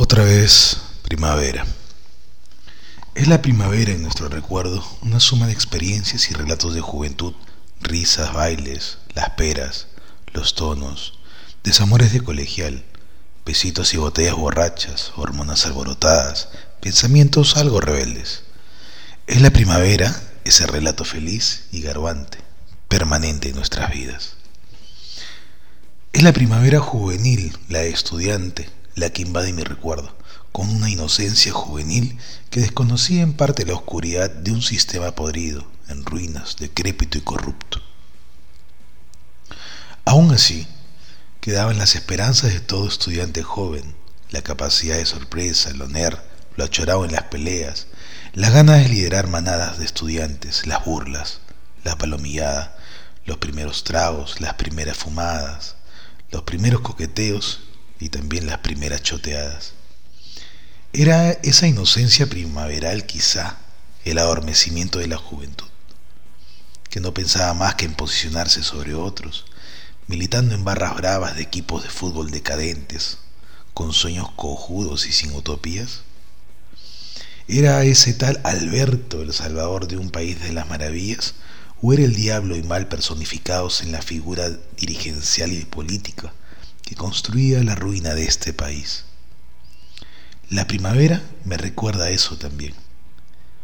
[0.00, 1.66] Otra vez, primavera.
[3.16, 7.34] Es la primavera en nuestro recuerdo, una suma de experiencias y relatos de juventud,
[7.80, 9.88] risas, bailes, las peras,
[10.32, 11.18] los tonos,
[11.64, 12.84] desamores de colegial,
[13.44, 18.44] besitos y botellas borrachas, hormonas alborotadas, pensamientos algo rebeldes.
[19.26, 22.38] Es la primavera, ese relato feliz y garbante,
[22.86, 24.34] permanente en nuestras vidas.
[26.12, 30.16] Es la primavera juvenil, la estudiante, la que invade mi recuerdo,
[30.52, 32.18] con una inocencia juvenil
[32.50, 37.80] que desconocía en parte la oscuridad de un sistema podrido, en ruinas, decrépito y corrupto.
[40.04, 40.66] Aún así,
[41.40, 43.94] quedaban las esperanzas de todo estudiante joven,
[44.30, 46.22] la capacidad de sorpresa, el honor,
[46.56, 47.86] lo achorado en las peleas,
[48.32, 51.40] las ganas de liderar manadas de estudiantes, las burlas,
[51.84, 52.76] la palomillada,
[53.24, 55.76] los primeros tragos, las primeras fumadas,
[56.30, 57.60] los primeros coqueteos
[58.00, 59.72] y también las primeras choteadas.
[60.92, 63.58] Era esa inocencia primaveral quizá
[64.04, 65.68] el adormecimiento de la juventud,
[66.88, 69.44] que no pensaba más que en posicionarse sobre otros,
[70.06, 73.18] militando en barras bravas de equipos de fútbol decadentes,
[73.74, 76.00] con sueños cojudos y sin utopías.
[77.46, 81.34] ¿Era ese tal Alberto el salvador de un país de las maravillas?
[81.80, 86.32] ¿O era el diablo y mal personificados en la figura dirigencial y política?
[86.88, 89.04] Que construía la ruina de este país.
[90.48, 92.72] La primavera me recuerda eso también.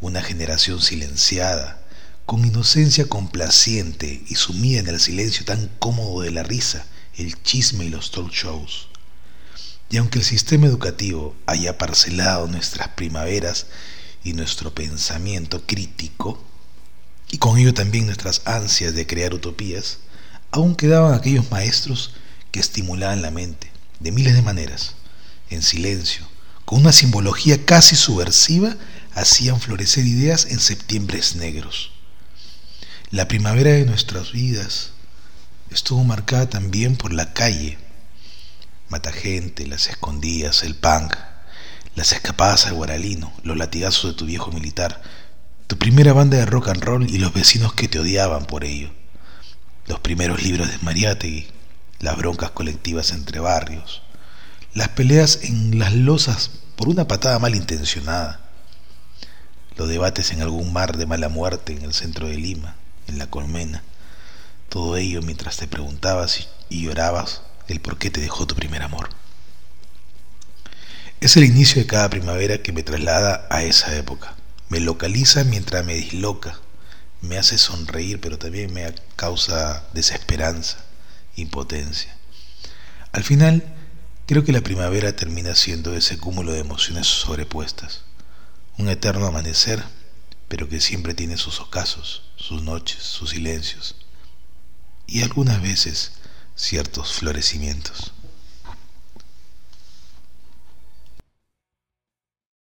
[0.00, 1.84] Una generación silenciada,
[2.26, 7.86] con inocencia complaciente y sumida en el silencio tan cómodo de la risa, el chisme
[7.86, 8.86] y los talk shows.
[9.90, 13.66] Y aunque el sistema educativo haya parcelado nuestras primaveras
[14.22, 16.40] y nuestro pensamiento crítico,
[17.32, 19.98] y con ello también nuestras ansias de crear utopías,
[20.52, 22.12] aún quedaban aquellos maestros
[22.50, 24.94] que estimulaban la mente de miles de maneras,
[25.50, 26.26] en silencio,
[26.64, 28.76] con una simbología casi subversiva,
[29.14, 31.92] hacían florecer ideas en septiembres negros.
[33.10, 34.90] La primavera de nuestras vidas
[35.70, 37.78] estuvo marcada también por la calle,
[38.90, 41.14] Matagente, las escondidas, el punk,
[41.94, 45.02] las escapadas al guaralino, los latigazos de tu viejo militar,
[45.66, 48.90] tu primera banda de rock and roll y los vecinos que te odiaban por ello,
[49.86, 51.48] los primeros libros de Mariátegui,
[52.00, 54.02] las broncas colectivas entre barrios,
[54.74, 58.40] las peleas en las losas por una patada malintencionada,
[59.76, 62.76] los debates en algún mar de mala muerte en el centro de Lima,
[63.08, 63.82] en la colmena,
[64.68, 69.08] todo ello mientras te preguntabas y llorabas el por qué te dejó tu primer amor.
[71.20, 74.34] Es el inicio de cada primavera que me traslada a esa época.
[74.68, 76.60] Me localiza mientras me disloca.
[77.22, 80.84] Me hace sonreír, pero también me causa desesperanza
[81.40, 82.16] impotencia.
[83.12, 83.74] Al final,
[84.26, 88.02] creo que la primavera termina siendo ese cúmulo de emociones sobrepuestas,
[88.76, 89.82] un eterno amanecer,
[90.48, 93.96] pero que siempre tiene sus ocasos, sus noches, sus silencios
[95.06, 96.12] y algunas veces
[96.54, 98.12] ciertos florecimientos.